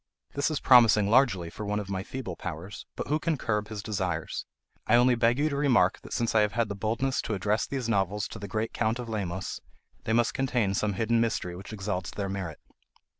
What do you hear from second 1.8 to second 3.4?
my feeble powers; but who can